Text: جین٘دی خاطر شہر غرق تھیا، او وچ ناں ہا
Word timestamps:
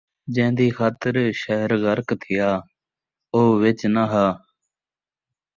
جین٘دی 0.33 0.67
خاطر 0.77 1.15
شہر 1.41 1.71
غرق 1.83 2.09
تھیا، 2.21 2.49
او 3.33 3.41
وچ 3.61 3.79
ناں 3.93 4.07
ہا 4.11 4.27